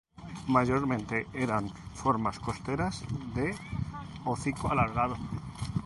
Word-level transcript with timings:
Mayormente 0.47 1.27
eran 1.31 1.69
formas 1.93 2.39
costeras 2.39 3.03
de 3.35 3.53
hocico 4.25 4.71
alargado. 4.71 5.15